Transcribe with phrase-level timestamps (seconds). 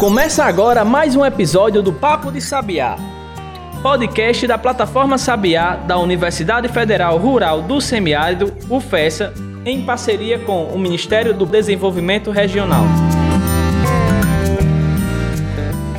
[0.00, 2.96] Começa agora mais um episódio do Papo de Sabiá,
[3.82, 10.78] podcast da plataforma Sabiá da Universidade Federal Rural do Semiárido, UFESA, em parceria com o
[10.78, 12.84] Ministério do Desenvolvimento Regional.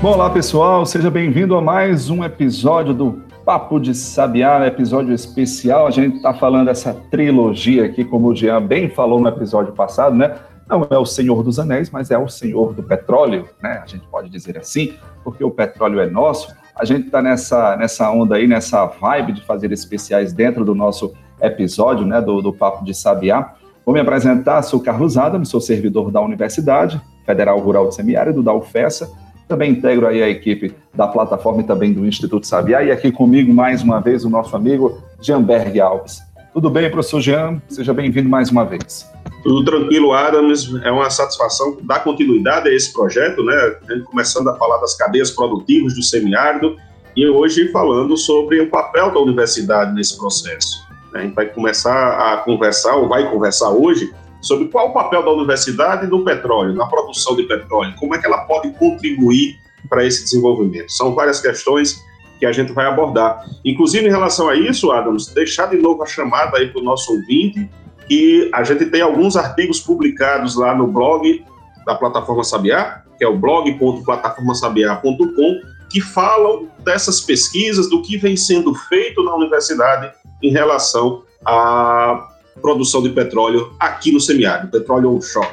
[0.01, 5.85] Olá pessoal, seja bem-vindo a mais um episódio do Papo de Sabiá, episódio especial.
[5.85, 10.15] A gente está falando essa trilogia aqui, como o Jean bem falou no episódio passado,
[10.15, 10.37] né?
[10.71, 13.81] Não é o Senhor dos Anéis, mas é o Senhor do Petróleo, né?
[13.83, 16.55] A gente pode dizer assim, porque o petróleo é nosso.
[16.73, 21.11] A gente está nessa, nessa onda aí, nessa vibe de fazer especiais dentro do nosso
[21.41, 22.21] episódio, né?
[22.21, 23.53] Do, do Papo de Sabiá.
[23.85, 28.53] Vou me apresentar, sou Carlos Adam, sou servidor da Universidade Federal Rural de Semiárido, da
[28.53, 29.11] UFESA.
[29.49, 32.81] Também integro aí a equipe da plataforma e também do Instituto Sabiá.
[32.81, 36.21] E aqui comigo, mais uma vez, o nosso amigo Jeanberg Alves.
[36.53, 37.61] Tudo bem, professor Jean?
[37.67, 39.11] Seja bem-vindo mais uma vez.
[39.43, 40.71] Tudo tranquilo, Adams.
[40.83, 43.75] É uma satisfação dar continuidade a esse projeto, né?
[44.05, 46.77] Começando a falar das cadeias produtivas do semiárido
[47.15, 50.85] e hoje falando sobre o papel da universidade nesse processo.
[51.13, 55.31] A gente vai começar a conversar, ou vai conversar hoje, sobre qual o papel da
[55.31, 60.23] universidade no petróleo, na produção de petróleo, como é que ela pode contribuir para esse
[60.23, 60.91] desenvolvimento.
[60.91, 62.01] São várias questões
[62.39, 63.45] que a gente vai abordar.
[63.63, 67.11] Inclusive, em relação a isso, Adams, deixar de novo a chamada aí para o nosso
[67.11, 67.69] ouvinte
[68.11, 71.45] e a gente tem alguns artigos publicados lá no blog
[71.85, 78.75] da plataforma Sabiá, que é o blog.plataformasabiá.com, que falam dessas pesquisas, do que vem sendo
[78.75, 80.11] feito na universidade
[80.43, 82.27] em relação à
[82.61, 85.47] produção de petróleo aqui no semiárido, petróleo onshore.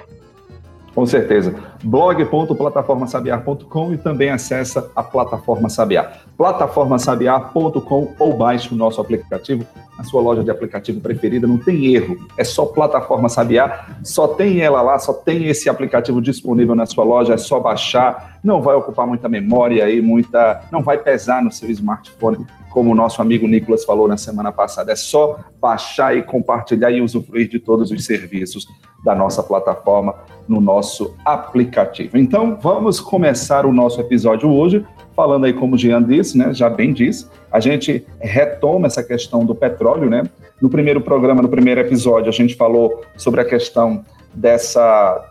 [0.93, 1.55] Com certeza.
[1.85, 6.28] blog.plataformasabiar.com e também acessa a plataforma Sabiar.
[6.39, 9.67] plataformasabiar.com ou baixe o nosso aplicativo
[9.99, 12.17] na sua loja de aplicativo preferida, não tem erro.
[12.37, 17.03] É só plataforma Sabiar, só tem ela lá, só tem esse aplicativo disponível na sua
[17.03, 21.51] loja, é só baixar, não vai ocupar muita memória aí, muita, não vai pesar no
[21.51, 24.93] seu smartphone como o nosso amigo Nicolas falou na semana passada.
[24.93, 28.69] É só baixar e compartilhar e usufruir de todos os serviços
[29.05, 30.15] da nossa plataforma
[30.47, 32.17] no nosso aplicativo.
[32.17, 34.87] Então, vamos começar o nosso episódio hoje
[35.19, 39.45] falando aí como o Jean disse, né, já bem disse, a gente retoma essa questão
[39.45, 40.23] do petróleo, né?
[40.63, 45.29] No primeiro programa, no primeiro episódio, a gente falou sobre a questão dessa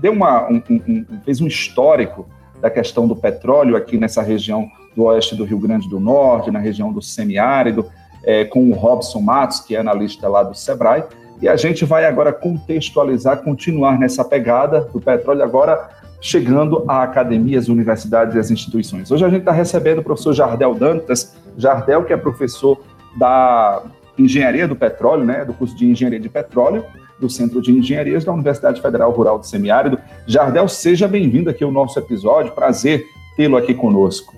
[0.00, 2.26] deu uma um, um, fez um histórico
[2.62, 6.58] da questão do petróleo aqui nessa região do oeste do Rio Grande do Norte, na
[6.58, 7.84] região do semiárido,
[8.24, 11.04] é, com o Robson Matos, que é analista lá do Sebrae,
[11.42, 15.90] e a gente vai agora contextualizar, continuar nessa pegada do petróleo, agora
[16.20, 19.10] chegando a academias, universidades e as instituições.
[19.10, 22.80] Hoje a gente está recebendo o professor Jardel Dantas, Jardel que é professor
[23.18, 23.82] da
[24.18, 26.84] Engenharia do Petróleo, né, do curso de Engenharia de Petróleo,
[27.20, 29.98] do Centro de Engenharias da Universidade Federal Rural do Semiárido.
[30.26, 33.04] Jardel, seja bem-vindo aqui ao nosso episódio, prazer
[33.36, 34.34] tê-lo aqui conosco.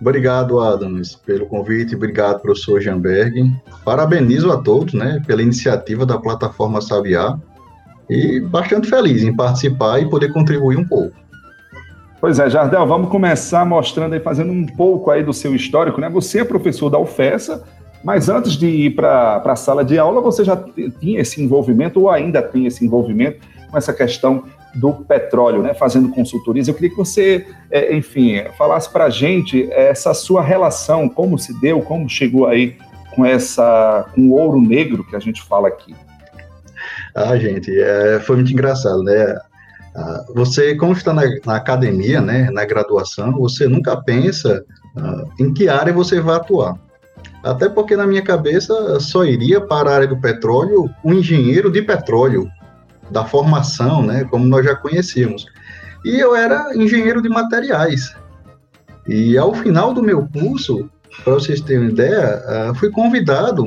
[0.00, 1.94] Obrigado, Adams, pelo convite.
[1.94, 3.52] Obrigado, professor Jamberg.
[3.84, 7.38] Parabenizo a todos, né, pela iniciativa da plataforma Sabiá
[8.10, 11.14] e bastante feliz em participar e poder contribuir um pouco.
[12.20, 16.10] Pois é, Jardel, vamos começar mostrando aí, fazendo um pouco aí do seu histórico, né?
[16.10, 17.62] Você é professor da UFESA,
[18.04, 20.62] mas antes de ir para a sala de aula, você já
[21.00, 24.42] tinha esse envolvimento, ou ainda tem esse envolvimento com essa questão
[24.74, 26.68] do petróleo, né, fazendo consultorias.
[26.68, 31.58] Eu queria que você, é, enfim, falasse para a gente essa sua relação, como se
[31.60, 32.76] deu, como chegou aí
[33.14, 35.94] com essa, com o ouro negro que a gente fala aqui.
[37.14, 39.36] Ah, gente, é, foi muito engraçado, né?
[39.94, 44.64] Ah, você, como está na, na, academia, né, na graduação, você nunca pensa
[44.96, 46.78] ah, em que área você vai atuar.
[47.42, 51.82] Até porque na minha cabeça só iria para a área do petróleo um engenheiro de
[51.82, 52.48] petróleo,
[53.10, 55.46] da formação, né, como nós já conhecíamos.
[56.04, 58.14] E eu era engenheiro de materiais.
[59.06, 60.88] E ao final do meu curso,
[61.24, 63.66] para vocês terem uma ideia, uh, fui convidado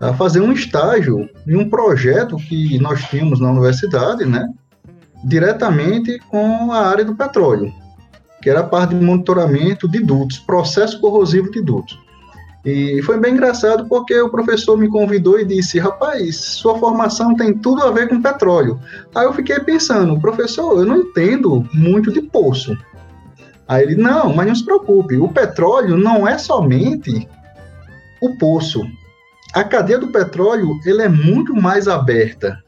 [0.00, 4.48] a fazer um estágio em um projeto que nós tínhamos na universidade, né,
[5.22, 7.72] diretamente com a área do petróleo,
[8.42, 11.98] que era a parte de monitoramento de dutos, processo corrosivo de dutos.
[12.64, 17.54] E foi bem engraçado porque o professor me convidou e disse: Rapaz, sua formação tem
[17.54, 18.78] tudo a ver com petróleo.
[19.14, 22.76] Aí eu fiquei pensando: Professor, eu não entendo muito de poço.
[23.66, 27.26] Aí ele: Não, mas não se preocupe, o petróleo não é somente
[28.20, 28.86] o poço.
[29.52, 32.58] A cadeia do petróleo ele é muito mais aberta.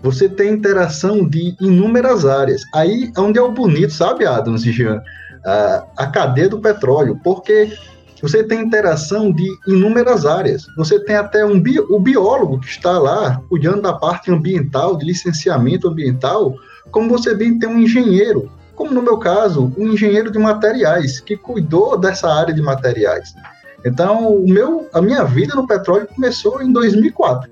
[0.00, 2.62] Você tem interação de inúmeras áreas.
[2.74, 5.00] Aí é onde é o bonito, sabe, Adams e Jean?
[5.44, 7.72] A, a cadeia do petróleo, porque
[8.20, 10.66] você tem interação de inúmeras áreas.
[10.76, 15.06] Você tem até um bi, o biólogo que está lá cuidando da parte ambiental, de
[15.06, 16.54] licenciamento ambiental,
[16.90, 21.36] como você bem tem um engenheiro como no meu caso, um engenheiro de materiais que
[21.36, 23.34] cuidou dessa área de materiais.
[23.84, 27.50] Então, o meu, a minha vida no petróleo começou em 2004.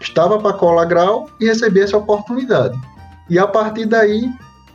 [0.00, 2.78] Estava para cola grau e recebi essa oportunidade.
[3.30, 4.26] E a partir daí,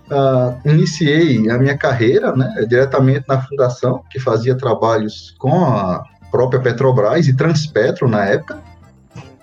[0.09, 6.59] uh, iniciei a minha carreira né, diretamente na fundação, que fazia trabalhos com a própria
[6.59, 8.59] Petrobras e Transpetro na época.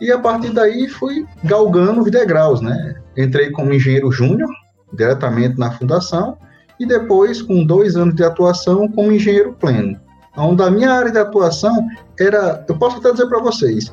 [0.00, 2.96] E a partir daí fui galgando os degraus, né?
[3.16, 4.50] Entrei como engenheiro júnior,
[4.92, 6.36] diretamente na fundação,
[6.78, 9.98] e depois, com dois anos de atuação, como engenheiro pleno.
[10.36, 11.86] Onde a minha área de atuação
[12.18, 13.92] era, eu posso até dizer para vocês,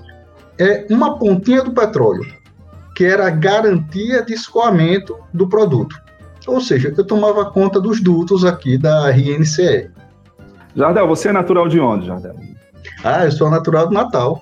[0.59, 2.25] é uma pontinha do petróleo,
[2.95, 5.95] que era a garantia de escoamento do produto.
[6.45, 9.89] Ou seja, eu tomava conta dos dutos aqui da RNCE.
[10.75, 12.35] Jardel, você é natural de onde, Jardel?
[13.03, 14.41] Ah, eu sou natural do Natal,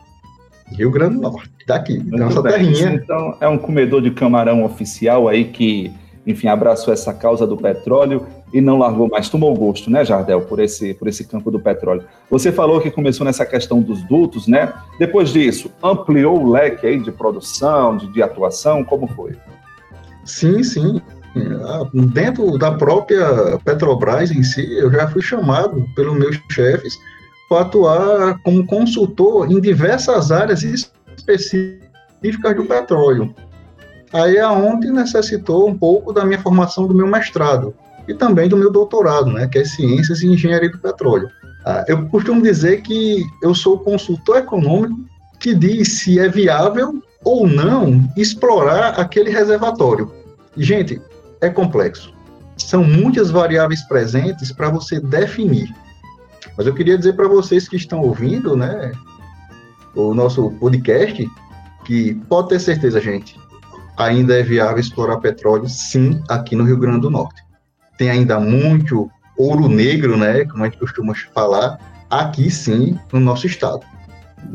[0.68, 2.54] Rio Grande do Norte, daqui, Muito nossa bem.
[2.54, 2.94] terrinha.
[2.94, 5.94] Então, é um comedor de camarão oficial aí que,
[6.26, 10.60] enfim, abraçou essa causa do petróleo e não largou mais, tomou gosto, né, Jardel, por
[10.60, 12.04] esse, por esse campo do petróleo.
[12.30, 14.74] Você falou que começou nessa questão dos dutos, né?
[15.00, 19.36] Depois disso, ampliou o leque aí de produção, de, de atuação, como foi?
[20.26, 21.02] Sim, sim.
[22.14, 26.98] Dentro da própria Petrobras em si, eu já fui chamado pelos meus chefes
[27.48, 33.34] para atuar como consultor em diversas áreas específicas do petróleo.
[34.14, 37.74] Aí é onde necessitou um pouco da minha formação do meu mestrado
[38.08, 41.30] e também do meu doutorado, né, que é Ciências e Engenharia do Petróleo.
[41.66, 45.00] Ah, eu costumo dizer que eu sou consultor econômico
[45.40, 50.12] que diz se é viável ou não explorar aquele reservatório.
[50.58, 51.02] Gente,
[51.40, 52.14] é complexo.
[52.58, 55.74] São muitas variáveis presentes para você definir.
[56.58, 58.92] Mas eu queria dizer para vocês que estão ouvindo, né,
[59.96, 61.28] o nosso podcast,
[61.86, 63.40] que pode ter certeza, gente,
[63.98, 67.42] ainda é viável explorar petróleo, sim, aqui no Rio Grande do Norte
[68.02, 71.78] tem ainda muito ouro negro, né, como a gente costuma falar,
[72.10, 73.82] aqui sim, no nosso estado.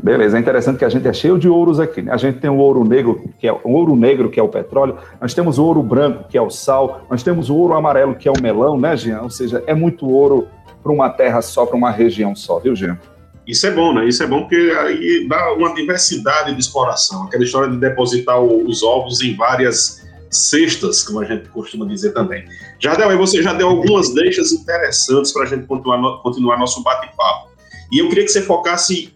[0.03, 2.01] Beleza, é interessante que a gente é cheio de ouros aqui.
[2.01, 2.11] Né?
[2.11, 4.97] A gente tem o ouro negro, que é o ouro negro, que é o petróleo,
[5.21, 8.27] nós temos o ouro branco, que é o sal, nós temos o ouro amarelo, que
[8.27, 9.21] é o melão, né, Jean?
[9.21, 10.45] Ou seja, é muito ouro
[10.83, 12.99] para uma terra só, para uma região só, viu, Jean?
[13.47, 14.05] Isso é bom, né?
[14.05, 17.23] Isso é bom porque aí dá uma diversidade de exploração.
[17.23, 22.45] Aquela história de depositar os ovos em várias cestas, como a gente costuma dizer também.
[22.79, 27.49] Jardel, aí você já deu algumas deixas interessantes para a gente continuar, continuar nosso bate-papo.
[27.91, 29.13] E eu queria que você focasse,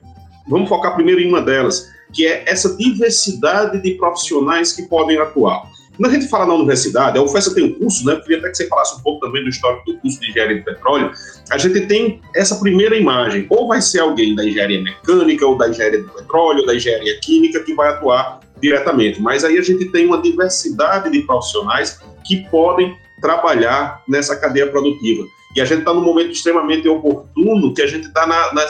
[0.48, 5.64] vamos focar primeiro em uma delas, que é essa diversidade de profissionais que podem atuar.
[5.98, 8.14] Quando a gente fala na universidade, a UFESA tem um curso, né?
[8.14, 10.58] Eu queria até que você falasse um pouco também do histórico do curso de engenharia
[10.58, 11.12] de petróleo.
[11.52, 15.70] A gente tem essa primeira imagem, ou vai ser alguém da engenharia mecânica, ou da
[15.70, 19.22] engenharia do petróleo, ou da engenharia química que vai atuar diretamente.
[19.22, 25.26] Mas aí a gente tem uma diversidade de profissionais que podem trabalhar nessa cadeia produtiva.
[25.56, 28.26] E a gente está num momento extremamente oportuno, que a gente está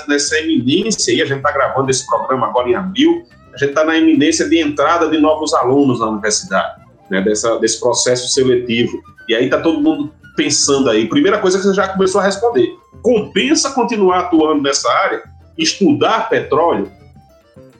[0.07, 3.23] nessa eminência, e a gente está gravando esse programa agora em abril,
[3.53, 7.79] a gente está na eminência de entrada de novos alunos na universidade, né, dessa, desse
[7.79, 8.99] processo seletivo.
[9.29, 11.07] E aí está todo mundo pensando aí.
[11.07, 15.23] Primeira coisa que você já começou a responder: compensa continuar atuando nessa área,
[15.57, 16.91] estudar petróleo?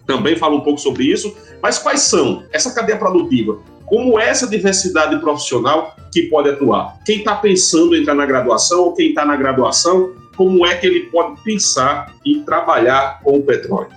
[0.05, 3.59] Também fala um pouco sobre isso, mas quais são essa cadeia produtiva?
[3.85, 6.97] Como essa diversidade profissional que pode atuar?
[7.05, 10.87] Quem está pensando em entrar na graduação ou quem está na graduação, como é que
[10.87, 13.89] ele pode pensar em trabalhar com o petróleo?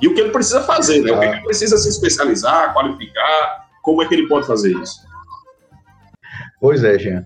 [0.00, 1.12] E o que ele precisa fazer, né?
[1.12, 5.00] O que ele precisa se especializar, qualificar, como é que ele pode fazer isso?
[6.60, 7.24] Pois é, Jean.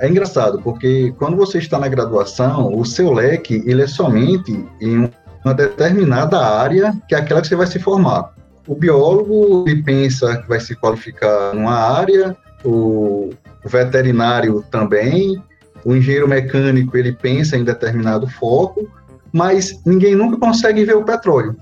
[0.00, 5.10] É engraçado, porque quando você está na graduação, o seu leque ele é somente em
[5.44, 8.32] uma determinada área que é aquela que você vai se formar.
[8.66, 12.34] O biólogo ele pensa que vai se qualificar numa área,
[12.64, 13.30] o
[13.66, 15.42] veterinário também,
[15.84, 18.88] o engenheiro mecânico ele pensa em determinado foco,
[19.32, 21.54] mas ninguém nunca consegue ver o petróleo.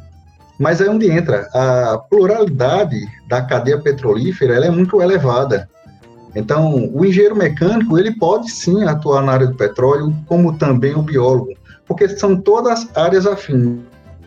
[0.60, 5.68] Mas é onde entra a pluralidade da cadeia petrolífera, ela é muito elevada.
[6.36, 11.02] Então, o engenheiro mecânico ele pode sim atuar na área do petróleo, como também o
[11.02, 11.52] biólogo
[11.92, 13.80] porque são todas áreas afins.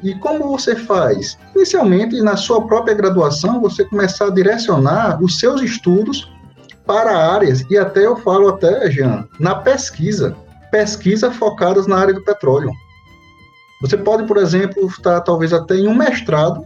[0.04, 1.36] E como você faz?
[1.56, 6.32] Inicialmente, na sua própria graduação, você começar a direcionar os seus estudos
[6.86, 10.36] para áreas, e até eu falo até, Jean, na pesquisa,
[10.70, 12.72] pesquisa focadas na área do petróleo.
[13.82, 16.64] Você pode, por exemplo, estar talvez até em um mestrado,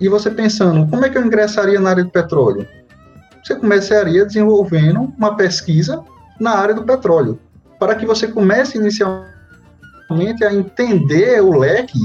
[0.00, 2.66] e você pensando, como é que eu ingressaria na área do petróleo?
[3.44, 6.02] Você começaria desenvolvendo uma pesquisa
[6.40, 7.38] na área do petróleo,
[7.78, 9.33] para que você comece inicialmente
[10.10, 11.98] a entender o leque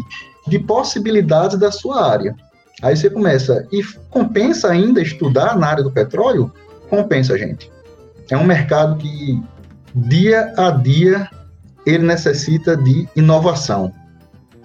[0.47, 2.35] de possibilidades da sua área.
[2.81, 6.51] Aí você começa, e compensa ainda estudar na área do petróleo?
[6.89, 7.71] Compensa, gente.
[8.29, 9.41] é um mercado que
[9.93, 11.29] dia a dia
[11.85, 13.91] ele necessita de inovação.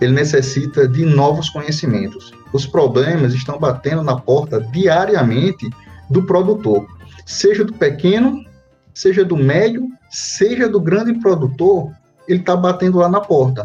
[0.01, 2.33] Ele necessita de novos conhecimentos.
[2.53, 5.69] Os problemas estão batendo na porta diariamente
[6.11, 6.87] do produtor,
[7.25, 8.45] seja do pequeno,
[8.93, 11.91] seja do médio, seja do grande produtor,
[12.29, 13.65] ele está batendo lá na porta.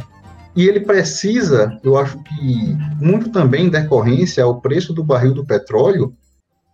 [0.56, 5.46] E ele precisa, eu acho que muito também em decorrência ao preço do barril do
[5.46, 6.13] petróleo,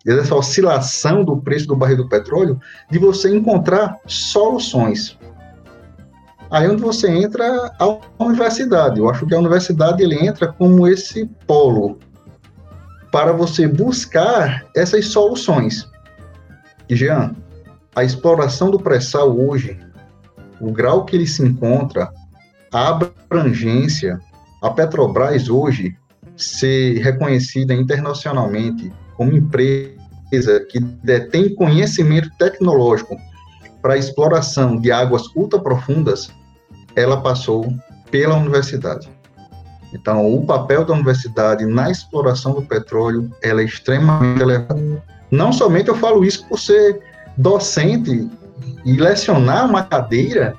[0.06, 5.18] essa oscilação do preço do barril do petróleo, de você encontrar soluções.
[6.50, 9.00] Aí onde você entra a universidade.
[9.00, 11.98] Eu acho que a universidade ele entra como esse polo
[13.12, 15.90] para você buscar essas soluções.
[16.90, 17.36] Jean,
[17.96, 19.80] a exploração do pré-sal hoje,
[20.60, 22.10] o grau que ele se encontra,
[22.72, 24.20] a abrangência,
[24.62, 25.96] a Petrobras hoje
[26.36, 29.96] ser reconhecida internacionalmente como empresa
[30.70, 33.16] que detém conhecimento tecnológico
[33.82, 36.30] para exploração de águas ultraprofundas,
[36.96, 37.74] ela passou
[38.10, 39.08] pela universidade.
[39.94, 45.02] Então, o papel da universidade na exploração do petróleo é extremamente elevado.
[45.32, 47.02] Não somente eu falo isso por ser
[47.38, 48.30] docente
[48.86, 50.56] e lecionar uma cadeira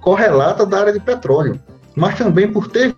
[0.00, 1.60] correlata da área de petróleo,
[1.94, 2.94] mas também por ter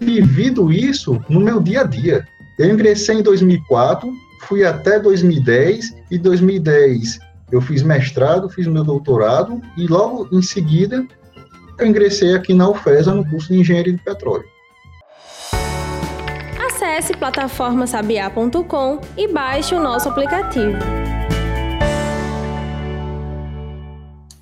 [0.00, 2.26] vivido isso no meu dia a dia.
[2.58, 4.10] Eu ingressei em 2004,
[4.42, 11.06] fui até 2010 e 2010 eu fiz mestrado, fiz meu doutorado e logo em seguida
[11.78, 14.44] eu ingressei aqui na UFESA no curso de Engenharia de Petróleo.
[16.66, 20.78] Acesse plataformasabiá.com e baixe o nosso aplicativo.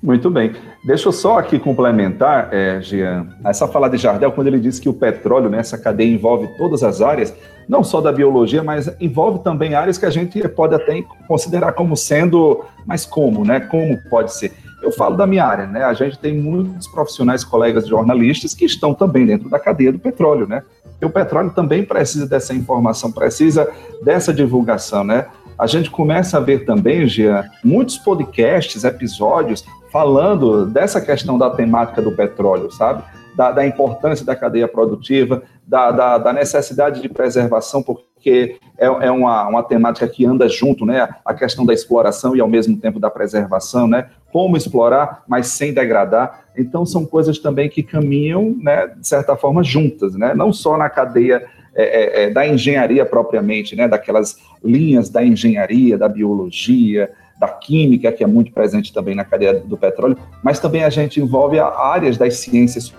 [0.05, 0.53] Muito bem.
[0.83, 4.87] Deixa eu só aqui complementar, é, Jean, essa fala de Jardel, quando ele disse que
[4.87, 7.33] o petróleo, né, essa cadeia envolve todas as áreas,
[7.67, 11.97] não só da biologia, mas envolve também áreas que a gente pode até considerar como
[11.97, 13.59] sendo, mas como, né?
[13.61, 14.53] Como pode ser?
[14.83, 15.83] Eu falo da minha área, né?
[15.83, 20.45] A gente tem muitos profissionais, colegas jornalistas que estão também dentro da cadeia do petróleo,
[20.45, 20.61] né?
[21.01, 23.67] E o petróleo também precisa dessa informação, precisa
[24.03, 25.25] dessa divulgação, né?
[25.57, 32.01] A gente começa a ver também, Jean, muitos podcasts, episódios falando dessa questão da temática
[32.01, 33.01] do petróleo, sabe?
[33.33, 39.11] Da, da importância da cadeia produtiva, da, da, da, necessidade de preservação, porque é, é
[39.11, 41.07] uma, uma temática que anda junto, né?
[41.23, 44.09] A questão da exploração e ao mesmo tempo da preservação, né?
[44.33, 46.45] Como explorar, mas sem degradar.
[46.57, 50.33] Então, são coisas também que caminham, né, de certa forma, juntas, né?
[50.33, 53.87] Não só na cadeia é, é, é da engenharia propriamente, né?
[53.87, 59.59] Daquelas linhas da engenharia, da biologia, da química, que é muito presente também na cadeia
[59.59, 62.93] do petróleo, mas também a gente envolve áreas das ciências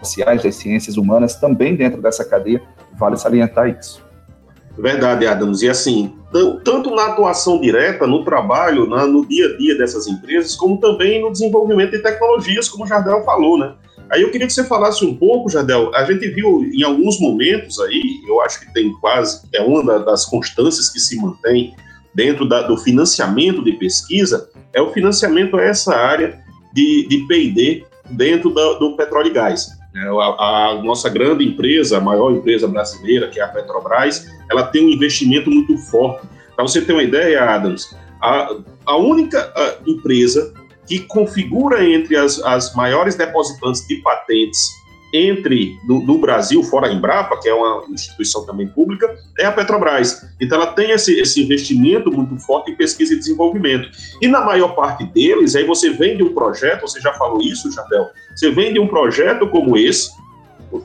[0.00, 2.62] sociais, das ciências humanas, também dentro dessa cadeia,
[2.98, 4.02] vale salientar isso.
[4.78, 5.60] Verdade, Adams.
[5.62, 6.14] E assim,
[6.64, 11.20] tanto na atuação direta, no trabalho, na, no dia a dia dessas empresas, como também
[11.20, 13.74] no desenvolvimento de tecnologias, como o Jardel falou, né?
[14.10, 15.94] Aí eu queria que você falasse um pouco, Jardel.
[15.94, 20.24] A gente viu em alguns momentos aí, eu acho que tem quase, é uma das
[20.24, 21.74] constâncias que se mantém
[22.14, 26.40] dentro da, do financiamento de pesquisa, é o financiamento a essa área
[26.72, 29.68] de, de P&D dentro do, do petróleo e gás.
[29.94, 34.62] É, a, a, nossa grande empresa, a maior empresa brasileira, que é a Petrobras, ela
[34.64, 36.26] tem um investimento muito forte.
[36.54, 38.54] Para você ter uma ideia, Adams, a,
[38.86, 39.52] a única
[39.86, 40.52] empresa
[40.88, 44.78] que configura entre as, as maiores depositantes de patentes
[45.12, 49.52] entre no, no, Brasil, fora a Embrapa, que é uma instituição também pública, é a
[49.52, 50.26] Petrobras.
[50.40, 53.88] Então ela tem esse, esse investimento muito forte em pesquisa e desenvolvimento.
[54.20, 58.08] E na maior parte deles, aí você vende um projeto, você já falou isso, Jardel,
[58.34, 60.10] você vende um projeto como esse,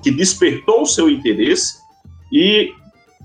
[0.02, 1.76] que despertou o seu interesse
[2.32, 2.72] e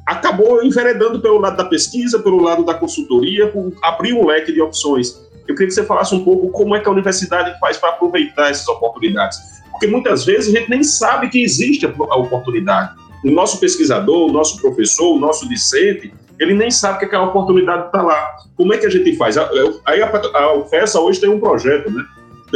[0.04, 5.27] acabou enveredando pelo lado da pesquisa, pelo lado da consultoria, abriu um leque de opções.
[5.48, 8.50] Eu queria que você falasse um pouco como é que a universidade faz para aproveitar
[8.50, 12.96] essas oportunidades porque muitas vezes a gente nem sabe que existe a oportunidade.
[13.24, 17.86] O nosso pesquisador, o nosso professor, o nosso discente, ele nem sabe que aquela oportunidade
[17.86, 18.36] está lá.
[18.56, 19.36] Como é que a gente faz?
[19.86, 22.04] Aí a, UFESA hoje tem um projeto né,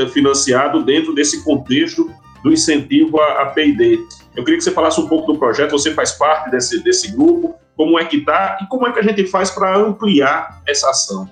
[0.08, 2.10] financiado dentro desse contexto
[2.42, 4.00] do incentivo à, P&D.
[4.34, 7.54] Eu queria que você falasse um pouco do projeto, você faz parte desse, desse grupo,
[7.76, 11.30] como é que está e como é que a gente faz para ampliar essa ação.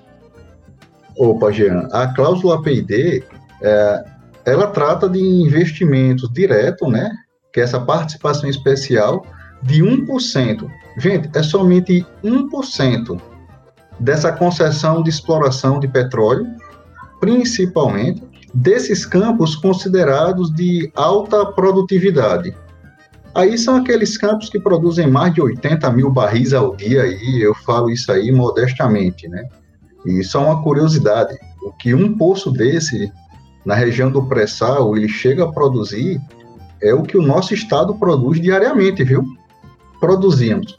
[1.23, 3.23] Opa, Jean, a cláusula P&D,
[3.61, 4.03] é,
[4.43, 7.11] ela trata de investimentos direto, né?
[7.53, 9.23] Que é essa participação especial
[9.61, 10.67] de 1%.
[10.97, 13.21] Gente, é somente 1%
[13.99, 16.47] dessa concessão de exploração de petróleo,
[17.19, 22.57] principalmente desses campos considerados de alta produtividade.
[23.35, 27.53] Aí são aqueles campos que produzem mais de 80 mil barris ao dia, e eu
[27.53, 29.47] falo isso aí modestamente, né?
[30.05, 33.11] E só uma curiosidade, o que um poço desse,
[33.65, 36.19] na região do pré-sal, ele chega a produzir,
[36.81, 39.23] é o que o nosso estado produz diariamente, viu?
[39.99, 40.77] Produzimos.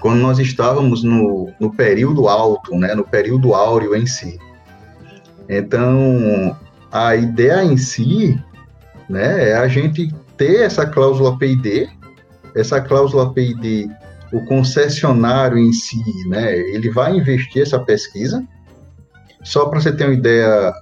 [0.00, 4.38] Quando nós estávamos no, no período alto, né, no período áureo em si.
[5.48, 6.56] Então,
[6.90, 8.38] a ideia em si
[9.08, 11.88] né, é a gente ter essa cláusula PID,
[12.54, 13.90] essa cláusula PID,
[14.32, 18.44] o concessionário em si, né, ele vai investir essa pesquisa.
[19.44, 20.72] Só para você ter uma ideia,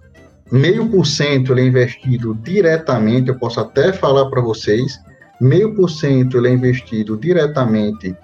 [0.51, 4.99] meio por cento ele é investido diretamente, eu posso até falar para vocês,
[5.41, 8.17] meio por cento ele é investido diretamente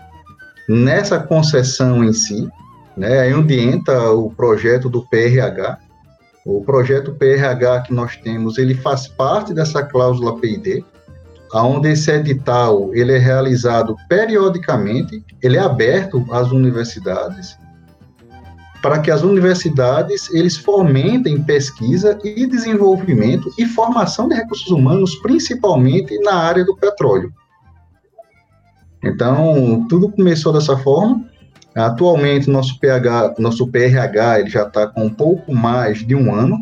[0.68, 2.48] nessa concessão em si,
[2.96, 5.78] né, aí onde entra o projeto do PRH,
[6.44, 10.84] o projeto PRH que nós temos, ele faz parte dessa cláusula PID,
[11.54, 17.56] onde esse edital ele é realizado periodicamente, ele é aberto às universidades,
[18.82, 26.18] para que as universidades eles fomentem pesquisa e desenvolvimento e formação de recursos humanos, principalmente
[26.20, 27.32] na área do petróleo.
[29.02, 31.28] Então, tudo começou dessa forma,
[31.74, 36.58] Atualmente, nosso PH, nosso PRH, ele já está com um pouco mais de um ano,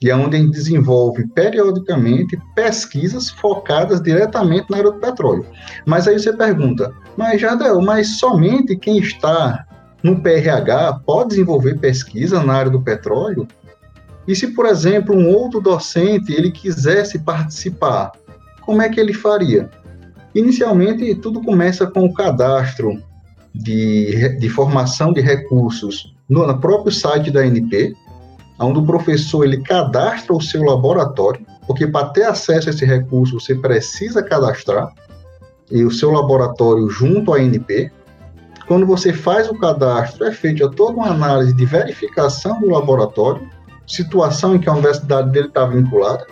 [0.00, 5.44] e é onde a gente desenvolve periodicamente pesquisas focadas diretamente na área do petróleo.
[5.84, 9.66] Mas aí você pergunta, mas Jadel, mas somente quem está
[10.02, 13.46] no PRH pode desenvolver pesquisa na área do petróleo?
[14.26, 18.12] E se, por exemplo, um outro docente ele quisesse participar,
[18.62, 19.70] como é que ele faria?
[20.34, 23.02] Inicialmente, tudo começa com o cadastro
[23.54, 27.94] de, de formação de recursos no, no próprio site da ANP,
[28.60, 33.40] onde o professor ele cadastra o seu laboratório, porque para ter acesso a esse recurso
[33.40, 34.92] você precisa cadastrar
[35.70, 37.90] e o seu laboratório junto à ANP.
[38.68, 43.48] Quando você faz o cadastro, é feita toda uma análise de verificação do laboratório,
[43.86, 46.26] situação em que a universidade dele está vinculada,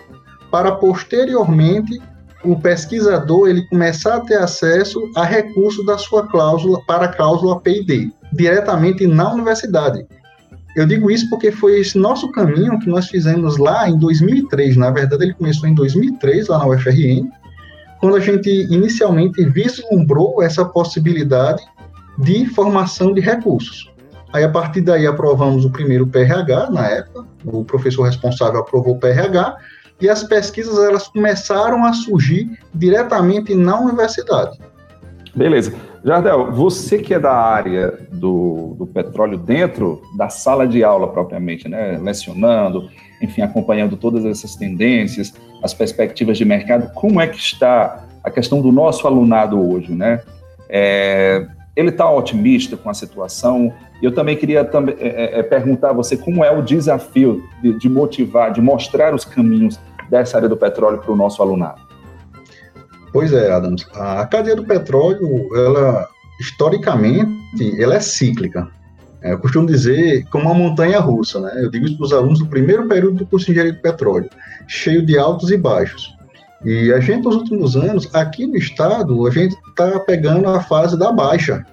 [0.50, 1.98] para posteriormente
[2.44, 7.58] o pesquisador ele começar a ter acesso a recursos da sua cláusula para a cláusula
[7.58, 10.06] P&D, diretamente na universidade.
[10.76, 14.76] Eu digo isso porque foi esse nosso caminho que nós fizemos lá em 2003.
[14.76, 17.30] Na verdade, ele começou em 2003, lá na UFRN,
[17.98, 21.64] quando a gente inicialmente vislumbrou essa possibilidade
[22.18, 23.92] de formação de recursos.
[24.32, 28.98] Aí, a partir daí, aprovamos o primeiro PRH, na época, o professor responsável aprovou o
[28.98, 29.56] PRH,
[30.00, 34.58] e as pesquisas elas começaram a surgir diretamente na universidade.
[35.34, 35.74] Beleza.
[36.04, 41.68] Jardel, você que é da área do, do petróleo dentro da sala de aula propriamente,
[41.68, 42.88] né, lecionando,
[43.20, 48.60] enfim, acompanhando todas essas tendências, as perspectivas de mercado, como é que está a questão
[48.60, 50.22] do nosso alunado hoje, né?
[50.68, 53.72] É, ele está otimista com a situação?
[54.02, 57.88] Eu também queria é, é, é, perguntar a você como é o desafio de, de
[57.88, 61.80] motivar, de mostrar os caminhos dessa área do petróleo para o nosso alunado.
[63.12, 63.86] Pois é, Adams.
[63.94, 66.08] A cadeia do petróleo, ela
[66.40, 68.68] historicamente, ela é cíclica.
[69.22, 71.52] É, eu costumo dizer como uma montanha russa, né?
[71.56, 74.28] Eu digo isso para os alunos do primeiro período do curso de engenharia de petróleo,
[74.68, 76.15] cheio de altos e baixos.
[76.64, 80.98] E a gente, nos últimos anos, aqui no estado, a gente está pegando a fase
[80.98, 81.64] da baixa.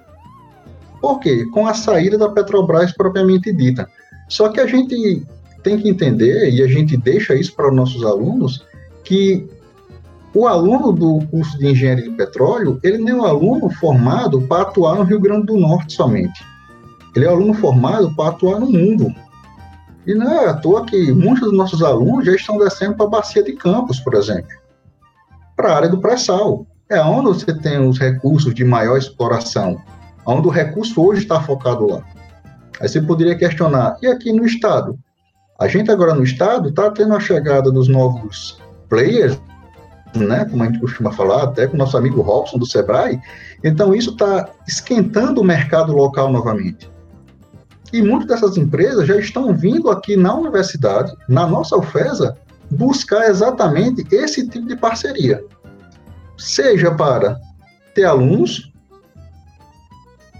[1.00, 1.46] Por quê?
[1.52, 3.88] Com a saída da Petrobras propriamente dita.
[4.28, 5.26] Só que a gente
[5.62, 8.64] tem que entender, e a gente deixa isso para os nossos alunos,
[9.02, 9.48] que
[10.34, 14.62] o aluno do curso de engenharia de petróleo, ele não é um aluno formado para
[14.62, 16.44] atuar no Rio Grande do Norte somente.
[17.14, 19.14] Ele é um aluno formado para atuar no mundo.
[20.06, 23.10] E não é à toa que muitos dos nossos alunos já estão descendo para a
[23.10, 24.50] bacia de Campos, por exemplo,
[25.64, 26.66] para a área do pré-sal.
[26.90, 29.80] É onde você tem os recursos de maior exploração
[30.26, 32.02] onde o recurso hoje está focado lá.
[32.80, 34.98] Aí você poderia questionar, e aqui no Estado?
[35.58, 38.58] A gente agora no Estado está tendo a chegada dos novos
[38.90, 39.38] players,
[40.14, 43.18] né, como a gente costuma falar, até com o nosso amigo Robson do Sebrae,
[43.62, 46.90] então isso está esquentando o mercado local novamente.
[47.90, 52.36] E muitas dessas empresas já estão vindo aqui na universidade, na nossa UFESA,
[52.74, 55.44] buscar exatamente esse tipo de parceria.
[56.36, 57.38] Seja para
[57.94, 58.72] ter alunos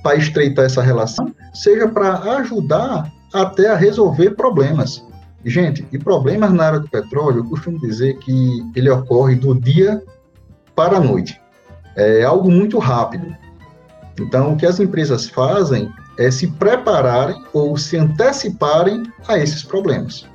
[0.03, 5.03] para estreitar essa relação, seja para ajudar até a resolver problemas.
[5.45, 10.03] Gente, e problemas na área do petróleo, eu costumo dizer que ele ocorre do dia
[10.75, 11.41] para a noite.
[11.97, 13.35] É algo muito rápido.
[14.21, 20.27] Então, o que as empresas fazem é se prepararem ou se anteciparem a esses problemas.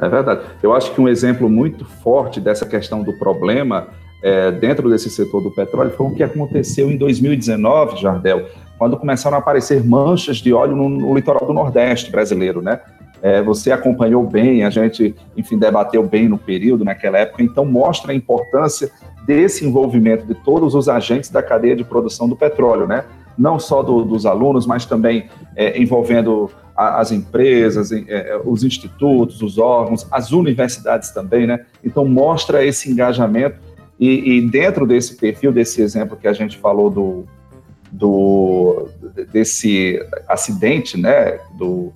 [0.00, 0.42] É verdade.
[0.62, 3.88] Eu acho que um exemplo muito forte dessa questão do problema
[4.22, 8.46] é, dentro desse setor do petróleo foi o que aconteceu em 2019, Jardel,
[8.78, 12.80] quando começaram a aparecer manchas de óleo no, no litoral do Nordeste brasileiro, né?
[13.22, 18.12] É, você acompanhou bem, a gente, enfim, debateu bem no período, naquela época, então mostra
[18.12, 18.90] a importância
[19.24, 23.04] desse envolvimento de todos os agentes da cadeia de produção do petróleo, né?
[23.36, 29.56] Não só do, dos alunos, mas também é, envolvendo as empresas, é, os institutos, os
[29.56, 31.64] órgãos, as universidades também, né?
[31.82, 33.58] Então mostra esse engajamento
[33.98, 37.24] e, e dentro desse perfil, desse exemplo que a gente falou do,
[37.90, 38.88] do
[39.32, 41.38] desse acidente, né?
[41.56, 41.92] Do,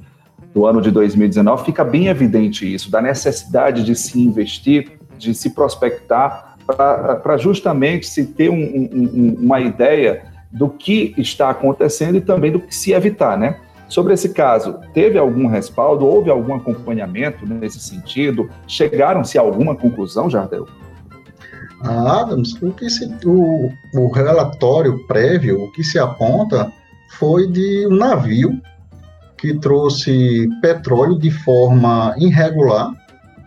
[0.54, 5.50] do ano de 2019, fica bem evidente isso, da necessidade de se investir, de se
[5.50, 12.50] prospectar, para justamente se ter um, um, uma ideia do que está acontecendo e também
[12.50, 13.56] do que se evitar, né?
[13.90, 16.07] Sobre esse caso, teve algum respaldo?
[16.07, 18.48] Houve algum acompanhamento nesse sentido?
[18.66, 20.66] Chegaram-se a alguma conclusão, Jardel?
[21.83, 26.72] Adams, o que se, o, o relatório prévio, o que se aponta
[27.18, 28.61] foi de um navio
[29.37, 32.92] que trouxe petróleo de forma irregular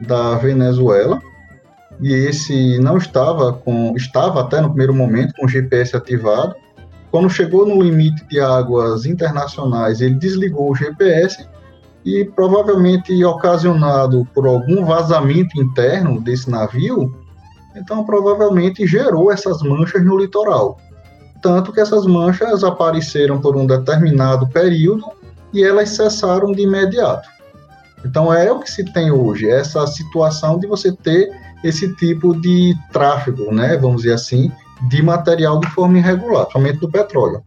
[0.01, 1.21] da Venezuela
[2.01, 6.55] e esse não estava com estava até no primeiro momento com o GPS ativado.
[7.13, 11.47] Quando chegou no limite de águas internacionais, ele desligou o GPS
[12.03, 17.15] e provavelmente ocasionado por algum vazamento interno desse navio,
[17.75, 20.79] então provavelmente gerou essas manchas no litoral.
[21.39, 25.05] Tanto que essas manchas apareceram por um determinado período
[25.53, 27.29] e elas cessaram de imediato.
[28.03, 31.29] Então é o que se tem hoje, essa situação de você ter
[31.63, 34.51] esse tipo de tráfego, né, vamos dizer assim,
[34.87, 37.41] de material de forma irregular, somente do petróleo.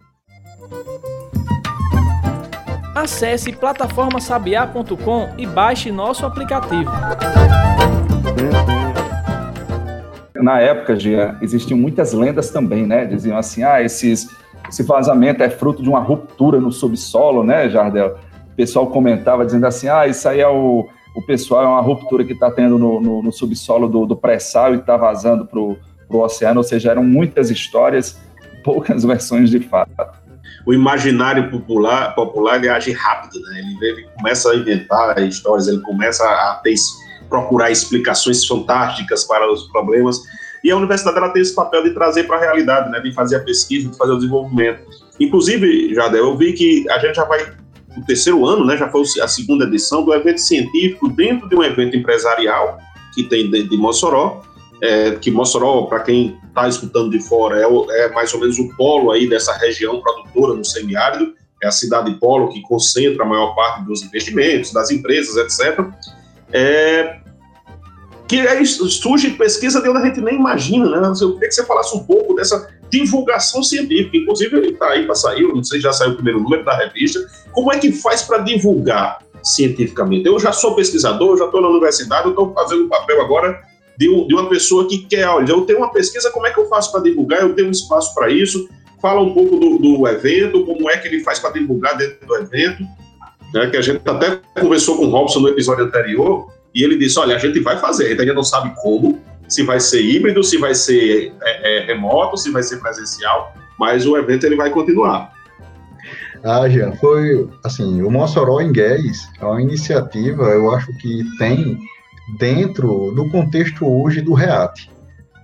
[2.94, 6.90] Acesse plataformasabiá.com e baixe nosso aplicativo.
[10.35, 13.05] Na época, Gia, existiam muitas lendas também, né?
[13.05, 14.29] Diziam assim, ah, esses
[14.68, 18.16] esse vazamento é fruto de uma ruptura no subsolo, né, Jardel?
[18.53, 22.25] O pessoal comentava dizendo assim: ah, isso aí é o, o pessoal, é uma ruptura
[22.25, 25.77] que está tendo no, no, no, subsolo do, do pré-sal e está vazando para o
[26.09, 28.19] oceano, ou seja, eram muitas histórias,
[28.62, 29.90] poucas versões de fato.
[30.66, 33.59] O imaginário popular, popular ele age rápido, né?
[33.61, 36.75] Ele, ele começa a inventar histórias, ele começa a ter,
[37.29, 40.21] procurar explicações fantásticas para os problemas
[40.66, 43.37] e a universidade ela tem esse papel de trazer para a realidade, né, de fazer
[43.37, 44.81] a pesquisa, de fazer o desenvolvimento.
[45.21, 47.55] Inclusive, Jadel, eu vi que a gente já vai
[47.97, 51.62] o terceiro ano, né, já foi a segunda edição do evento científico dentro de um
[51.62, 52.79] evento empresarial
[53.14, 54.42] que tem de, de Mossoró,
[54.83, 58.59] é, que Mossoró, para quem está escutando de fora, é, o, é, mais ou menos
[58.59, 63.27] o polo aí dessa região produtora no semiárido, é a cidade polo que concentra a
[63.27, 65.87] maior parte dos investimentos, das empresas, etc.
[66.53, 67.19] É,
[68.29, 71.12] que aí surge pesquisa de onde a gente nem imagina, né?
[71.21, 74.17] Eu queria que você falasse um pouco dessa divulgação científica.
[74.17, 76.77] Inclusive, ele está aí para sair, não sei se já saiu o primeiro número da
[76.77, 77.21] revista.
[77.53, 80.27] Como é que faz para divulgar cientificamente?
[80.27, 83.62] Eu já sou pesquisador, já estou na universidade, estou fazendo o papel agora
[83.99, 86.69] de, de, uma pessoa que quer, olha, eu tenho uma pesquisa, como é que eu
[86.69, 87.41] faço para divulgar?
[87.43, 88.69] Eu tenho um espaço para isso.
[89.01, 92.37] Fala um pouco do, do, evento, como é que ele faz para divulgar dentro do
[92.37, 92.83] evento.
[93.55, 97.19] Né, que a gente até conversou com o Robson no episódio anterior, e ele disse:
[97.19, 100.43] olha, a gente vai fazer, a gente ainda não sabe como, se vai ser híbrido,
[100.43, 104.71] se vai ser é, é, remoto, se vai ser presencial, mas o evento ele vai
[104.71, 105.33] continuar.
[106.45, 111.79] Ah, Jean, foi assim, o Mossoró em Gués é uma iniciativa, eu acho que tem
[112.39, 114.91] dentro do contexto hoje do REAT.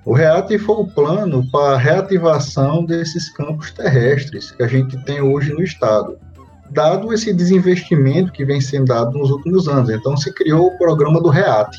[0.04, 5.20] O REAT foi o plano para a reativação desses campos terrestres que a gente tem
[5.20, 6.18] hoje no estado
[6.72, 9.90] dado esse desinvestimento que vem sendo dado nos últimos anos.
[9.90, 11.70] Então, se criou o programa do REAT.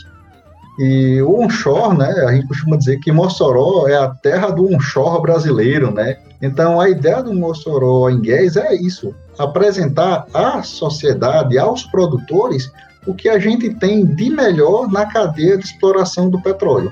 [0.80, 5.22] E o onshore, né, a gente costuma dizer que Mossoró é a terra do onshore
[5.22, 6.18] brasileiro, né?
[6.42, 12.72] Então, a ideia do Mossoró em Gués é isso, apresentar à sociedade, aos produtores,
[13.06, 16.92] o que a gente tem de melhor na cadeia de exploração do petróleo.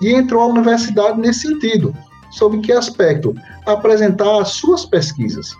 [0.00, 1.94] E entrou a universidade nesse sentido.
[2.30, 3.34] Sobre que aspecto?
[3.66, 5.54] Apresentar as suas pesquisas.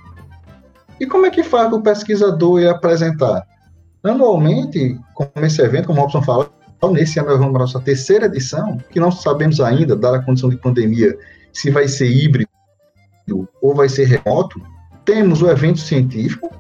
[0.99, 3.47] E como é que faz o pesquisador ir apresentar?
[4.03, 6.51] Anualmente, como esse evento, como o Robson fala,
[6.90, 10.23] nesse ano nós vamos para a nossa terceira edição, que não sabemos ainda, dada a
[10.23, 11.16] condição de pandemia,
[11.53, 12.49] se vai ser híbrido
[13.62, 14.61] ou vai ser remoto.
[15.05, 16.51] Temos o evento científico,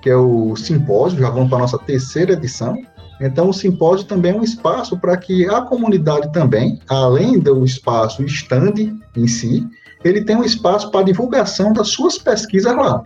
[0.00, 2.76] que é o simpósio, já vamos para a nossa terceira edição.
[3.20, 8.22] Então, o simpósio também é um espaço para que a comunidade também, além do espaço
[8.24, 8.74] stand
[9.16, 9.66] em si,
[10.04, 13.02] ele tem um espaço para divulgação das suas pesquisas lá.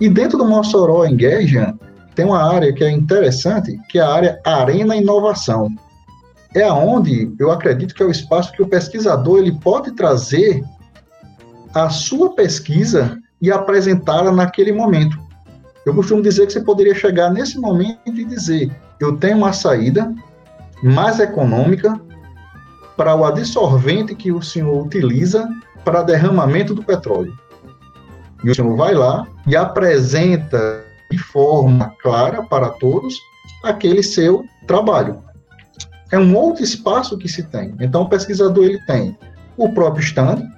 [0.00, 1.78] E dentro do Mossoró Engagement,
[2.14, 5.68] tem uma área que é interessante, que é a área Arena Inovação.
[6.54, 10.62] É aonde eu acredito que é o espaço que o pesquisador ele pode trazer
[11.72, 15.16] a sua pesquisa e apresentá-la naquele momento.
[15.84, 20.14] Eu costumo dizer que você poderia chegar nesse momento e dizer: eu tenho uma saída
[20.82, 22.00] mais econômica
[22.96, 25.48] para o adsorvente que o senhor utiliza
[25.84, 27.36] para derramamento do petróleo.
[28.44, 33.16] E o senhor vai lá e apresenta de forma clara para todos
[33.64, 35.22] aquele seu trabalho.
[36.10, 37.74] É um outro espaço que se tem.
[37.80, 39.16] Então, o pesquisador ele tem
[39.56, 40.48] o próprio stand,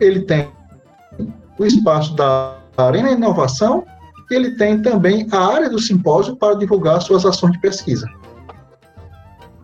[0.00, 0.50] ele tem
[1.58, 3.84] o espaço da Arena Inovação
[4.30, 8.06] e ele tem também a área do simpósio para divulgar suas ações de pesquisa.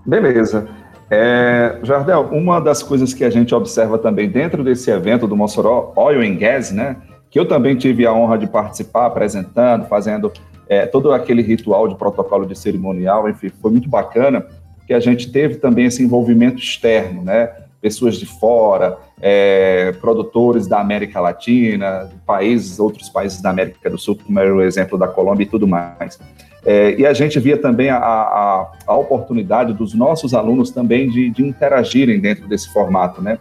[0.07, 0.69] Beleza.
[1.11, 5.93] É, Jardel, uma das coisas que a gente observa também dentro desse evento do Mossoró
[5.97, 6.97] Oil and Gas, né,
[7.31, 10.33] que eu também tive a honra de participar, apresentando, fazendo
[10.69, 14.47] é, todo aquele ritual de protocolo de cerimonial, enfim, foi muito bacana,
[14.87, 17.51] que a gente teve também esse envolvimento externo, né,
[17.81, 24.19] pessoas de fora, é, produtores da América Latina, países, outros países da América do Sul,
[24.23, 26.21] como era o exemplo da Colômbia e tudo mais.
[26.63, 31.31] É, e a gente via também a, a, a, oportunidade dos nossos alunos também de,
[31.31, 33.39] de interagirem dentro desse formato, né?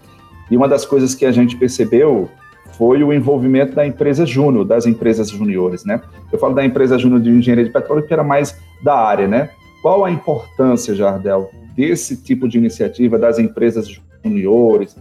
[0.50, 2.30] E uma das coisas que a gente percebeu
[2.78, 6.02] foi o envolvimento da empresa júnior, das empresas juniores, né?
[6.32, 9.50] Eu falo da empresa júnior de engenharia de petróleo, que era mais da área, né?
[9.82, 14.96] Qual a importância, Jardel, desse tipo de iniciativa das empresas juniores,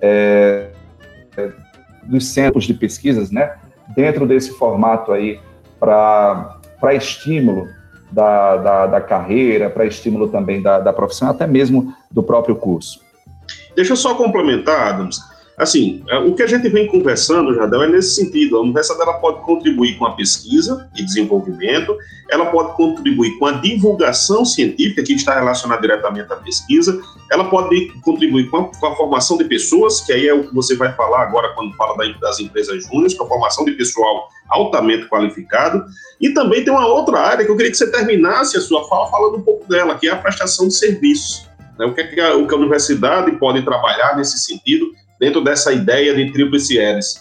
[0.00, 0.68] é,
[2.04, 3.54] dos centros de pesquisas, né?
[3.94, 5.40] Dentro desse formato aí,
[5.78, 6.60] para
[6.92, 7.68] estímulo
[8.10, 13.00] da, da, da carreira, para estímulo também da, da profissão, até mesmo do próprio curso.
[13.74, 15.20] Deixa eu só complementar, Adams.
[15.60, 18.56] Assim, é, o que a gente vem conversando, Jadel, é nesse sentido.
[18.56, 21.94] A universidade ela pode contribuir com a pesquisa e desenvolvimento,
[22.30, 26.98] ela pode contribuir com a divulgação científica, que está relacionada diretamente à pesquisa,
[27.30, 30.54] ela pode contribuir com a, com a formação de pessoas, que aí é o que
[30.54, 35.10] você vai falar agora quando fala das empresas júniores, com a formação de pessoal altamente
[35.10, 35.84] qualificado,
[36.18, 39.10] e também tem uma outra área que eu queria que você terminasse a sua fala
[39.10, 41.46] falando um pouco dela, que é a prestação de serviços.
[41.78, 41.84] Né?
[41.84, 44.86] O que, é que a, o que a universidade pode trabalhar nesse sentido
[45.20, 47.20] dentro dessa ideia de tríplice hélice?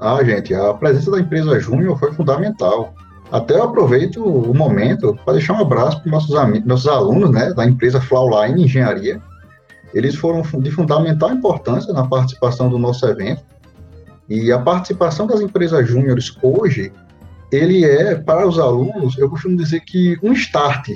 [0.00, 2.94] Ah, gente, a presença da empresa Júnior foi fundamental.
[3.30, 7.66] Até eu aproveito o momento para deixar um abraço para nossos nossos alunos, né, da
[7.66, 9.20] empresa Flowline Engenharia.
[9.92, 13.42] Eles foram de fundamental importância na participação do nosso evento.
[14.28, 16.92] E a participação das empresas júniores hoje,
[17.52, 20.90] ele é para os alunos, eu costumo dizer que um start,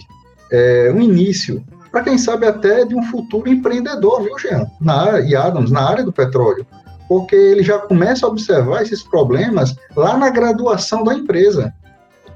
[0.50, 4.66] é, um início para quem sabe até de um futuro empreendedor, viu, Jean?
[4.80, 6.66] Na e Adams, na área do petróleo.
[7.08, 11.72] Porque ele já começa a observar esses problemas lá na graduação da empresa.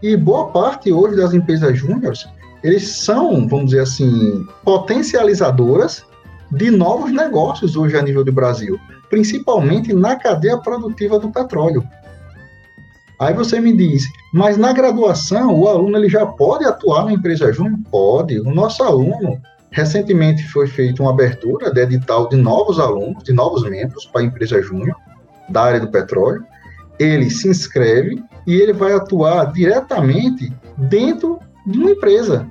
[0.00, 2.24] E boa parte hoje das empresas júniores,
[2.62, 6.04] eles são, vamos dizer assim, potencializadoras
[6.52, 8.78] de novos negócios hoje a nível do Brasil,
[9.10, 11.82] principalmente na cadeia produtiva do petróleo.
[13.18, 17.52] Aí você me diz, mas na graduação o aluno ele já pode atuar na empresa
[17.52, 17.78] júnior?
[17.90, 18.38] Pode.
[18.40, 23.68] O nosso aluno, recentemente foi feita uma abertura de edital de novos alunos, de novos
[23.68, 24.94] membros para a empresa júnior
[25.48, 26.44] da área do petróleo.
[26.96, 32.48] Ele se inscreve e ele vai atuar diretamente dentro de uma empresa.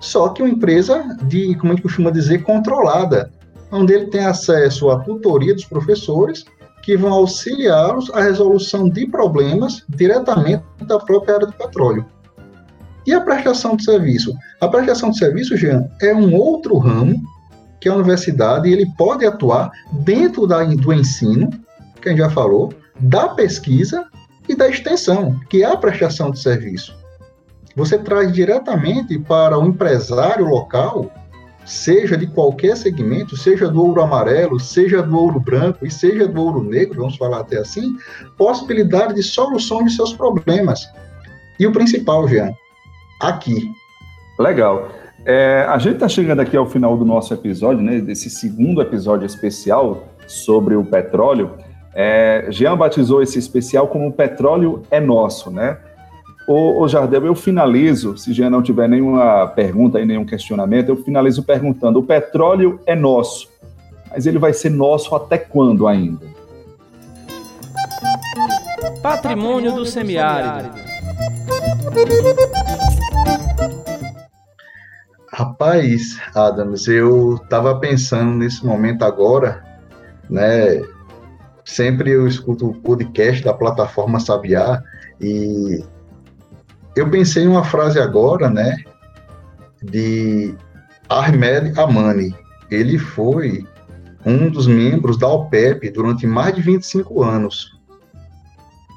[0.00, 3.30] Só que uma empresa de, como a gente costuma dizer, controlada,
[3.70, 6.44] onde ele tem acesso à tutoria dos professores
[6.86, 12.06] que vão auxiliá-los à resolução de problemas diretamente da própria área do petróleo.
[13.04, 14.32] E a prestação de serviço?
[14.60, 17.20] A prestação de serviço, Jean, é um outro ramo
[17.80, 19.68] que a universidade ele pode atuar
[20.04, 21.50] dentro da, do ensino,
[22.00, 24.06] que a gente já falou, da pesquisa
[24.48, 26.96] e da extensão, que é a prestação de serviço.
[27.74, 31.10] Você traz diretamente para o empresário local
[31.66, 36.40] seja de qualquer segmento, seja do ouro amarelo, seja do ouro branco e seja do
[36.40, 37.92] ouro negro, vamos falar até assim,
[38.38, 40.88] possibilidade de solução de seus problemas.
[41.58, 42.52] E o principal, Jean,
[43.20, 43.70] aqui.
[44.38, 44.88] Legal.
[45.24, 49.26] É, a gente está chegando aqui ao final do nosso episódio, né, desse segundo episódio
[49.26, 51.50] especial sobre o petróleo.
[51.94, 55.78] É, Jean batizou esse especial como petróleo é nosso, né?
[56.46, 60.96] Ô, ô Jardel, eu finalizo, se já não tiver nenhuma pergunta e nenhum questionamento, eu
[60.96, 63.48] finalizo perguntando: o petróleo é nosso,
[64.10, 66.24] mas ele vai ser nosso até quando ainda?
[69.02, 70.70] Patrimônio do semiárido.
[75.32, 79.64] Rapaz, Adams, eu estava pensando nesse momento agora,
[80.30, 80.80] né?
[81.64, 84.80] Sempre eu escuto o podcast da plataforma Sabiá
[85.20, 85.84] e
[86.96, 88.76] eu pensei em uma frase agora, né,
[89.82, 90.54] de
[91.08, 92.34] Ahmed Amani.
[92.70, 93.64] Ele foi
[94.24, 97.76] um dos membros da OPEP durante mais de 25 anos.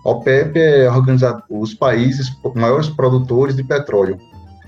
[0.06, 4.18] A OPEP é organizado os países maiores produtores de petróleo.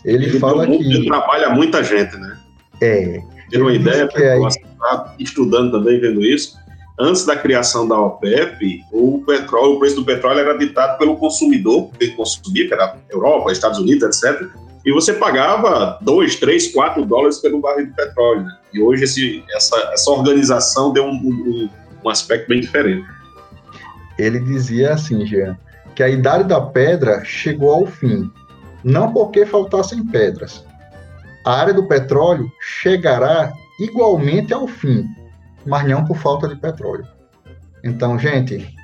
[0.03, 2.37] Ele, ele fala que ele trabalha muita gente, né?
[2.81, 3.21] É.
[3.49, 4.37] Tem uma ideia, que é...
[4.79, 6.57] Tá estudando também vendo isso.
[7.03, 11.89] Antes da criação da OPEP, o petróleo, o preço do petróleo era ditado pelo consumidor,
[11.97, 14.47] que consumia, que era Europa, Estados Unidos, etc.
[14.85, 18.43] E você pagava 2, 3, 4 dólares pelo barril de petróleo.
[18.43, 18.55] Né?
[18.75, 21.69] E hoje esse, essa, essa organização deu um, um,
[22.05, 23.03] um aspecto bem diferente.
[24.19, 25.57] Ele dizia assim, Jean,
[25.95, 28.29] que a idade da pedra chegou ao fim,
[28.83, 30.63] não porque faltassem pedras.
[31.43, 35.03] A área do petróleo chegará igualmente ao fim,
[35.65, 37.07] mas não por falta de petróleo.
[37.83, 38.75] Então, gente,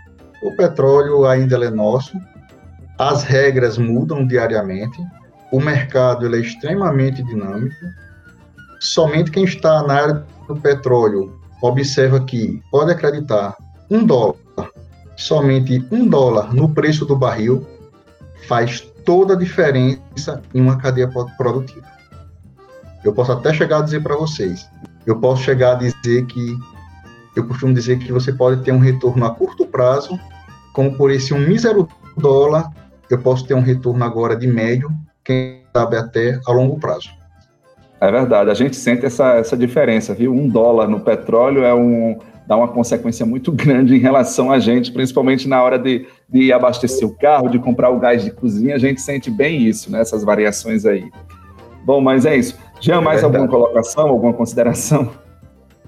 [0.42, 2.18] o petróleo ainda é nosso,
[2.98, 5.00] as regras mudam diariamente,
[5.52, 7.76] o mercado é extremamente dinâmico.
[8.80, 13.56] Somente quem está na área do petróleo observa que pode acreditar
[13.90, 14.36] um dólar,
[15.16, 17.66] somente um dólar no preço do barril
[18.48, 21.88] faz toda a diferença em uma cadeia produtiva.
[23.04, 24.70] Eu posso até chegar a dizer para vocês,
[25.08, 26.60] eu posso chegar a dizer que,
[27.36, 30.20] eu costumo dizer que você pode ter um retorno a curto prazo,
[30.74, 32.70] como por esse um mísero dólar,
[33.10, 34.92] eu posso ter um retorno agora de médio,
[35.24, 37.10] quem sabe até a longo prazo.
[38.02, 40.34] É verdade, a gente sente essa, essa diferença, viu?
[40.34, 44.92] Um dólar no petróleo é um, dá uma consequência muito grande em relação a gente,
[44.92, 48.80] principalmente na hora de, de abastecer o carro, de comprar o gás de cozinha, a
[48.80, 50.02] gente sente bem isso, né?
[50.02, 51.10] Essas variações aí.
[51.84, 52.58] Bom, mas é isso.
[52.80, 55.12] Jean, mais é alguma colocação, alguma consideração?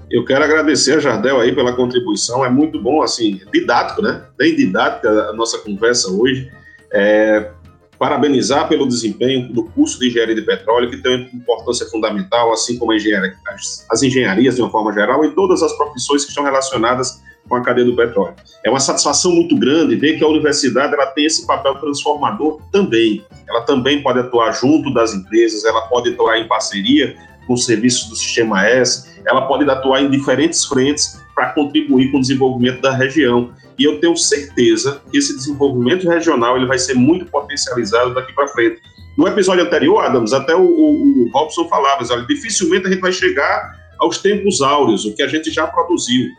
[0.09, 4.23] Eu quero agradecer a Jardel aí pela contribuição, é muito bom, assim, didático, né?
[4.37, 6.51] Bem didática a nossa conversa hoje.
[6.91, 7.51] É,
[7.99, 12.79] parabenizar pelo desempenho do curso de engenharia de petróleo, que tem uma importância fundamental, assim
[12.79, 16.45] como engenharia, as, as, engenharias de uma forma geral e todas as profissões que estão
[16.45, 18.35] relacionadas com a cadeia do petróleo.
[18.63, 23.23] É uma satisfação muito grande ver que a universidade ela tem esse papel transformador também.
[23.47, 27.15] Ela também pode atuar junto das empresas, ela pode atuar em parceria
[27.47, 32.17] com os serviços do Sistema S, ela pode atuar em diferentes frentes para contribuir com
[32.17, 33.51] o desenvolvimento da região.
[33.77, 38.47] E eu tenho certeza que esse desenvolvimento regional ele vai ser muito potencializado daqui para
[38.49, 38.81] frente.
[39.17, 43.11] No episódio anterior, Adams, até o, o, o Robson falava, olha, dificilmente a gente vai
[43.11, 46.29] chegar aos tempos áureos, o que a gente já produziu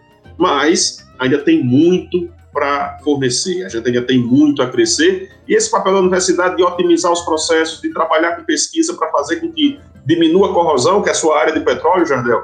[0.40, 5.70] mas ainda tem muito para fornecer, a gente ainda tem muito a crescer, e esse
[5.70, 9.78] papel da universidade de otimizar os processos, de trabalhar com pesquisa para fazer com que
[10.04, 12.42] diminua a corrosão, que é a sua área de petróleo, Jardel,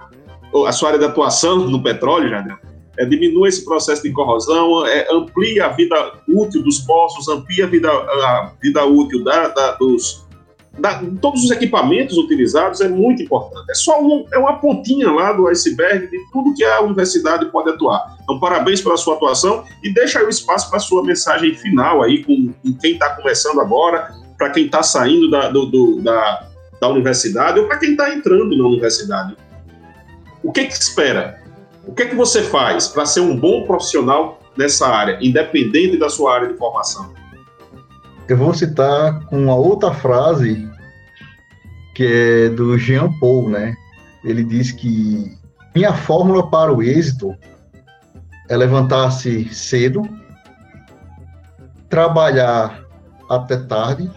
[0.52, 2.56] ou a sua área de atuação no petróleo, Jardel,
[2.98, 5.96] é, diminua esse processo de corrosão, é, amplia a vida
[6.28, 10.25] útil dos poços, amplia a vida, a vida útil da, da, dos,
[10.78, 13.70] da, todos os equipamentos utilizados é muito importante.
[13.70, 17.70] É só um, é uma pontinha lá do iceberg de tudo que a universidade pode
[17.70, 18.16] atuar.
[18.22, 22.02] Então, parabéns pela sua atuação e deixa aí o espaço para a sua mensagem final
[22.02, 26.46] aí com, com quem está começando agora, para quem está saindo da, do, do, da,
[26.80, 29.36] da universidade ou para quem está entrando na universidade.
[30.42, 31.40] O que, que espera?
[31.86, 36.34] O que, que você faz para ser um bom profissional nessa área, independente da sua
[36.34, 37.14] área de formação?
[38.28, 40.68] Eu vou citar uma outra frase
[41.94, 43.74] que é do Jean Paul, né?
[44.24, 45.38] Ele diz que
[45.74, 47.34] minha fórmula para o êxito
[48.48, 50.02] é levantar-se cedo,
[51.88, 52.84] trabalhar
[53.30, 54.10] até tarde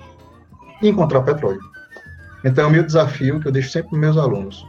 [0.81, 1.61] e encontrar petróleo.
[2.43, 4.65] Então, é o meu desafio que eu deixo sempre para meus alunos.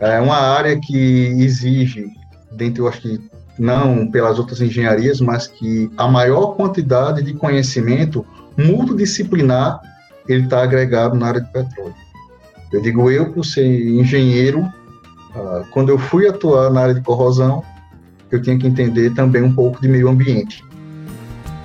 [0.00, 2.06] É uma área que exige,
[2.52, 8.26] dentre, eu acho que não pelas outras engenharias, mas que a maior quantidade de conhecimento
[8.56, 9.80] multidisciplinar
[10.28, 11.94] ele está agregado na área de petróleo.
[12.72, 17.62] Eu digo eu, por ser engenheiro, uh, quando eu fui atuar na área de corrosão,
[18.30, 20.64] eu tinha que entender também um pouco de meio ambiente.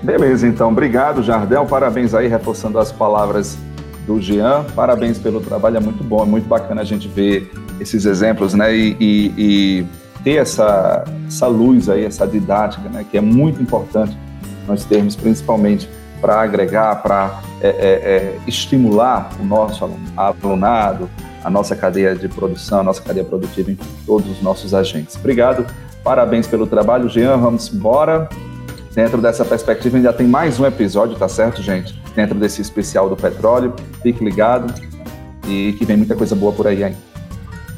[0.04, 0.70] Beleza, então.
[0.70, 1.66] Obrigado, Jardel.
[1.66, 3.58] Parabéns aí, reforçando as palavras
[4.06, 4.64] do Jean.
[4.76, 8.76] Parabéns pelo trabalho, é muito bom, é muito bacana a gente ver esses exemplos, né?
[8.76, 9.86] E, e, e
[10.24, 13.06] ter essa, essa luz aí, essa didática, né?
[13.10, 14.18] Que é muito importante
[14.68, 15.90] nós termos, principalmente
[16.22, 21.10] para agregar, para é, é, é, estimular o nosso alunado,
[21.44, 25.16] a nossa cadeia de produção, a nossa cadeia produtiva, enfim, todos os nossos agentes.
[25.16, 25.66] Obrigado,
[26.04, 28.28] parabéns pelo trabalho, Jean, vamos embora.
[28.94, 31.98] Dentro dessa perspectiva, ainda tem mais um episódio, tá certo, gente?
[32.16, 33.74] Dentro desse especial do petróleo.
[34.02, 34.74] Fique ligado
[35.48, 37.09] e que vem muita coisa boa por aí ainda.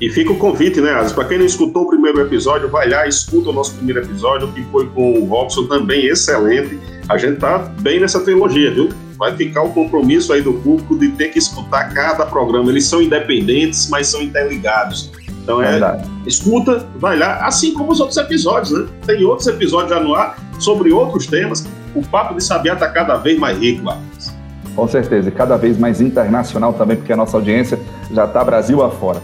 [0.01, 1.13] E fica o convite, né, Asa?
[1.13, 4.63] Para quem não escutou o primeiro episódio, vai lá, escuta o nosso primeiro episódio, que
[4.71, 6.79] foi com o Robson, também excelente.
[7.07, 8.89] A gente tá bem nessa trilogia, viu?
[9.15, 12.71] Vai ficar o compromisso aí do público de ter que escutar cada programa.
[12.71, 15.11] Eles são independentes, mas são interligados.
[15.43, 16.09] Então é, Verdade.
[16.25, 18.87] escuta, vai lá, assim como os outros episódios, né?
[19.05, 21.63] Tem outros episódios já no ar sobre outros temas.
[21.93, 24.33] o Papo de Sabiá está cada vez mais rico, Marcos.
[24.75, 27.79] Com certeza, e cada vez mais internacional também, porque a nossa audiência
[28.11, 29.21] já está Brasil afora.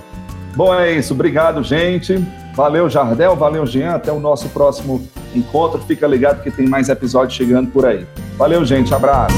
[0.57, 1.13] Bom, é isso.
[1.13, 2.17] Obrigado, gente.
[2.55, 3.35] Valeu, Jardel.
[3.35, 3.91] Valeu, Jean.
[3.91, 5.79] Até o nosso próximo encontro.
[5.83, 8.07] Fica ligado que tem mais episódios chegando por aí.
[8.35, 8.91] Valeu, gente.
[8.91, 9.37] Abraço.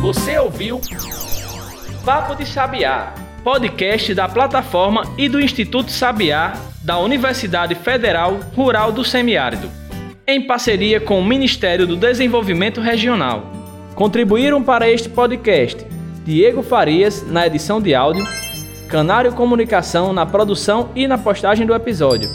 [0.00, 0.80] Você ouviu
[2.02, 3.12] Papo de Sabiá,
[3.44, 9.68] podcast da plataforma e do Instituto Sabiá da Universidade Federal Rural do Semiárido,
[10.26, 13.52] em parceria com o Ministério do Desenvolvimento Regional.
[13.94, 15.86] Contribuíram para este podcast
[16.24, 18.26] Diego Farias na edição de áudio,
[18.92, 22.30] Canário Comunicação na produção e na postagem do episódio.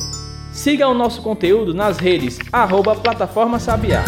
[0.52, 4.04] Siga o nosso conteúdo nas redes arroba Plataforma Sabiá.